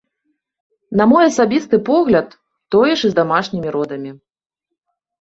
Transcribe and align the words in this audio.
На 1.01 1.07
мой 1.11 1.23
асабісты 1.31 1.81
погляд, 1.91 2.27
тое 2.75 2.91
ж 2.91 2.99
і 3.07 3.15
з 3.15 3.23
дамашнімі 3.23 3.67
родамі. 3.81 4.11